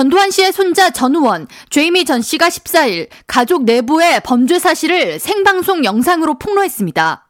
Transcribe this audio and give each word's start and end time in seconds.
전두환 0.00 0.30
씨의 0.30 0.54
손자 0.54 0.88
전우원, 0.88 1.46
죄이미 1.68 2.06
전 2.06 2.22
씨가 2.22 2.48
14일 2.48 3.08
가족 3.26 3.64
내부의 3.64 4.22
범죄 4.24 4.58
사실을 4.58 5.18
생방송 5.18 5.84
영상으로 5.84 6.38
폭로했습니다. 6.38 7.26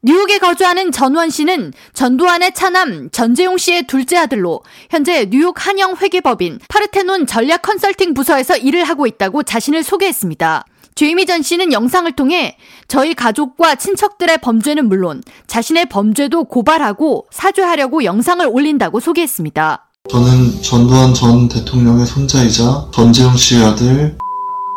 뉴욕에 0.00 0.38
거주하는 0.38 0.90
전우원 0.90 1.28
씨는 1.28 1.74
전두환의 1.92 2.54
차남 2.54 3.10
전재용 3.10 3.58
씨의 3.58 3.82
둘째 3.88 4.16
아들로 4.16 4.62
현재 4.88 5.28
뉴욕 5.28 5.54
한영 5.66 5.96
회계법인 5.96 6.60
파르테논 6.70 7.26
전략 7.26 7.60
컨설팅 7.60 8.14
부서에서 8.14 8.56
일을 8.56 8.84
하고 8.84 9.06
있다고 9.06 9.42
자신을 9.42 9.82
소개했습니다. 9.82 10.64
죄이미 10.94 11.26
전 11.26 11.42
씨는 11.42 11.74
영상을 11.74 12.10
통해 12.12 12.56
저희 12.88 13.12
가족과 13.12 13.74
친척들의 13.74 14.38
범죄는 14.38 14.88
물론 14.88 15.22
자신의 15.46 15.90
범죄도 15.90 16.44
고발하고 16.44 17.26
사죄하려고 17.30 18.02
영상을 18.04 18.48
올린다고 18.50 18.98
소개했습니다. 18.98 19.87
저는 20.10 20.62
전두환 20.62 21.12
전 21.12 21.48
대통령의 21.48 22.06
손자이자 22.06 22.86
전재용 22.92 23.36
씨의 23.36 23.64
아들 23.64 24.16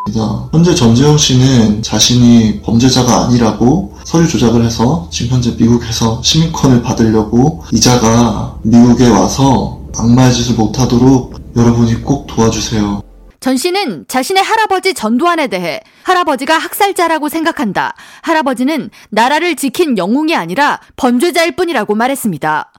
입니다. 0.08 0.50
현재 0.52 0.76
전재용 0.76 1.18
씨는 1.18 1.82
자신이 1.82 2.62
범죄자가 2.62 3.26
아니라고 3.26 3.98
서류 4.04 4.28
조작을 4.28 4.66
해서 4.66 5.08
지금 5.10 5.36
현재 5.36 5.56
미국에서 5.58 6.22
시민권을 6.22 6.82
받으려고 6.82 7.64
이자가 7.72 8.58
미국에 8.64 9.08
와서 9.08 9.80
악마의 9.98 10.34
짓을 10.34 10.56
못하도록 10.56 11.34
여러분이 11.56 12.02
꼭 12.02 12.28
도와주세요. 12.28 13.02
전 13.40 13.58
씨는 13.58 14.06
자신의 14.08 14.44
할아버지 14.44 14.94
전두환에 14.94 15.48
대해 15.48 15.80
할아버지가 16.04 16.58
학살자라고 16.60 17.28
생각한다. 17.28 17.96
할아버지는 18.22 18.92
나라를 19.10 19.56
지킨 19.56 19.98
영웅이 19.98 20.36
아니라 20.36 20.80
범죄자일 20.96 21.56
뿐이라고 21.56 21.96
말했습니다. 21.96 22.71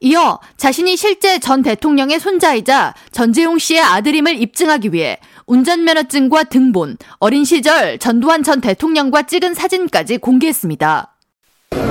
이어 0.00 0.38
자신이 0.56 0.96
실제 0.96 1.38
전 1.38 1.62
대통령의 1.62 2.20
손자이자 2.20 2.94
전재용 3.12 3.58
씨의 3.58 3.80
아들임을 3.80 4.40
입증하기 4.40 4.92
위해 4.92 5.18
운전면허증과 5.46 6.44
등본, 6.44 6.96
어린 7.18 7.44
시절 7.44 7.98
전두환 7.98 8.42
전 8.42 8.60
대통령과 8.60 9.22
찍은 9.22 9.54
사진까지 9.54 10.18
공개했습니다. 10.18 11.12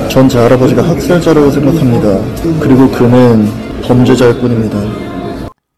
전 0.09 0.27
제 0.29 0.37
할아버지가 0.39 0.87
학살자라고 0.87 1.51
생각합니다. 1.51 2.59
그리고 2.59 2.89
그는 2.91 3.47
범죄자일 3.83 4.39
뿐입니다. 4.39 5.05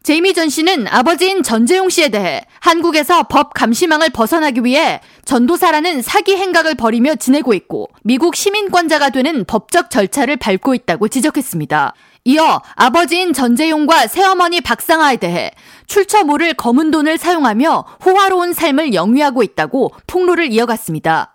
제이미 0.02 0.32
전 0.32 0.48
씨는 0.48 0.86
아버지인 0.88 1.42
전재용 1.42 1.90
씨에 1.90 2.08
대해 2.08 2.42
한국에서 2.60 3.24
법 3.24 3.52
감시망을 3.52 4.08
벗어나기 4.08 4.64
위해 4.64 5.00
전도사라는 5.26 6.00
사기 6.00 6.34
행각을 6.34 6.76
벌이며 6.76 7.16
지내고 7.16 7.52
있고 7.52 7.88
미국 8.04 8.34
시민권자가 8.34 9.10
되는 9.10 9.44
법적 9.44 9.90
절차를 9.90 10.38
밟고 10.38 10.74
있다고 10.74 11.08
지적했습니다. 11.08 11.92
이어 12.24 12.60
아버지인 12.74 13.32
전재용과 13.32 14.06
새어머니 14.06 14.60
박상아에 14.60 15.16
대해 15.16 15.50
출처 15.86 16.24
모를 16.24 16.54
검은 16.54 16.90
돈을 16.90 17.16
사용하며 17.18 17.84
호화로운 18.04 18.52
삶을 18.52 18.94
영위하고 18.94 19.42
있다고 19.42 19.92
폭로를 20.06 20.52
이어갔습니다. 20.52 21.34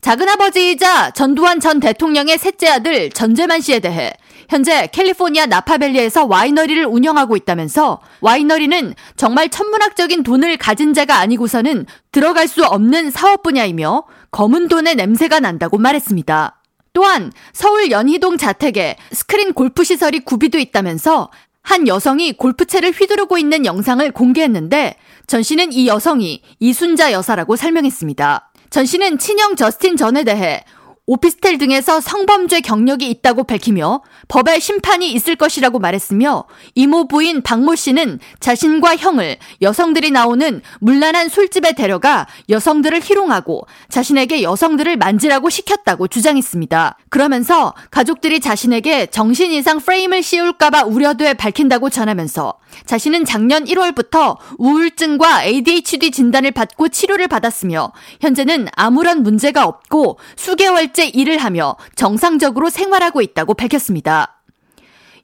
작은아버지이자 0.00 1.10
전두환 1.10 1.60
전 1.60 1.78
대통령의 1.78 2.38
셋째 2.38 2.68
아들 2.68 3.10
전재만 3.10 3.60
씨에 3.60 3.80
대해 3.80 4.12
현재 4.48 4.88
캘리포니아 4.92 5.46
나파밸리에서 5.46 6.24
와이너리를 6.24 6.84
운영하고 6.86 7.36
있다면서 7.36 8.00
와이너리는 8.20 8.94
정말 9.16 9.48
천문학적인 9.48 10.22
돈을 10.22 10.56
가진 10.56 10.94
자가 10.94 11.18
아니고서는 11.18 11.86
들어갈 12.12 12.48
수 12.48 12.64
없는 12.64 13.10
사업 13.10 13.42
분야이며 13.42 14.04
검은 14.32 14.68
돈의 14.68 14.96
냄새가 14.96 15.40
난다고 15.40 15.78
말했습니다. 15.78 16.59
또한 16.92 17.32
서울 17.52 17.90
연희동 17.90 18.36
자택에 18.36 18.96
스크린 19.12 19.52
골프 19.52 19.84
시설이 19.84 20.20
구비돼 20.20 20.60
있다면서 20.60 21.30
한 21.62 21.86
여성이 21.86 22.32
골프채를 22.32 22.90
휘두르고 22.92 23.38
있는 23.38 23.66
영상을 23.66 24.10
공개했는데 24.12 24.96
전 25.26 25.42
씨는 25.42 25.72
이 25.72 25.86
여성이 25.86 26.42
이순자 26.58 27.12
여사라고 27.12 27.56
설명했습니다. 27.56 28.50
전 28.70 28.86
씨는 28.86 29.18
친형 29.18 29.56
저스틴 29.56 29.96
전에 29.96 30.24
대해 30.24 30.64
오피스텔 31.06 31.58
등에서 31.58 32.00
성범죄 32.00 32.60
경력이 32.60 33.08
있다고 33.10 33.44
밝히며 33.44 34.02
법의 34.28 34.60
심판이 34.60 35.10
있을 35.12 35.34
것이라고 35.34 35.78
말했으며 35.80 36.44
이모 36.74 37.08
부인 37.08 37.42
박모 37.42 37.74
씨는 37.74 38.20
자신과 38.38 38.96
형을 38.96 39.38
여성들이 39.60 40.12
나오는 40.12 40.62
물란한 40.80 41.28
술집에 41.28 41.72
데려가 41.72 42.28
여성들을 42.48 43.00
희롱하고 43.02 43.66
자신에게 43.88 44.42
여성들을 44.42 44.96
만지라고 44.98 45.50
시켰다고 45.50 46.06
주장했습니다. 46.06 46.98
그러면서 47.08 47.74
가족들이 47.90 48.38
자신에게 48.38 49.06
정신 49.06 49.50
이상 49.50 49.80
프레임을 49.80 50.22
씌울까봐 50.22 50.84
우려돼 50.84 51.34
밝힌다고 51.34 51.90
전하면서 51.90 52.54
자신은 52.86 53.24
작년 53.24 53.64
1월부터 53.64 54.36
우울증과 54.58 55.44
ADHD 55.44 56.12
진단을 56.12 56.52
받고 56.52 56.88
치료를 56.88 57.26
받았으며 57.26 57.92
현재는 58.20 58.68
아무런 58.76 59.24
문제가 59.24 59.64
없고 59.64 60.18
수개월 60.36 60.89
째 60.92 61.00
실제 61.00 61.06
일을 61.06 61.38
하며 61.38 61.76
정상적으로 61.94 62.68
생활하고 62.68 63.22
있다고 63.22 63.54
밝혔습니다. 63.54 64.42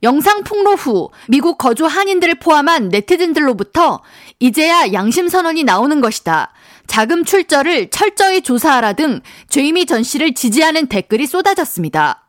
영상 0.02 0.42
폭로 0.42 0.74
후 0.74 1.10
미국 1.28 1.58
거주 1.58 1.84
한인들을 1.84 2.36
포함한 2.36 2.88
네티즌들로부터 2.88 4.00
이제야 4.38 4.92
양심 4.92 5.28
선언이 5.28 5.64
나오는 5.64 6.00
것이다. 6.00 6.52
자금 6.86 7.24
출처를 7.24 7.90
철저히 7.90 8.40
조사하라 8.40 8.94
등 8.94 9.20
제이미 9.48 9.84
전 9.84 10.02
씨를 10.02 10.34
지지하는 10.34 10.86
댓글이 10.86 11.26
쏟아졌습니다. 11.26 12.24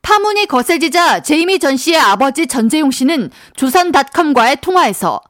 파문이 0.00 0.46
거세지자 0.46 1.22
제이미 1.22 1.58
전 1.58 1.76
씨의 1.76 1.98
아버지 1.98 2.46
전재용 2.46 2.90
씨는 2.90 3.30
조선닷컴과의 3.56 4.58
통화에서 4.62 5.20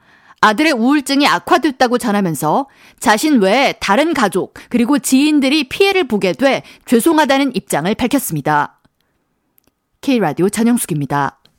아들의 0.42 0.72
우울증이 0.72 1.26
악화됐다고 1.26 1.98
전하면서 1.98 2.66
자신 2.98 3.40
외에 3.40 3.74
다른 3.80 4.12
가족 4.12 4.54
그리고 4.68 4.98
지인들이 4.98 5.68
피해를 5.68 6.04
보게 6.04 6.32
돼 6.32 6.62
죄송하다는 6.84 7.54
입장을 7.56 7.92
밝혔습니다. 7.94 8.80
K라디오 10.00 10.48
전영숙입니다. 10.48 11.41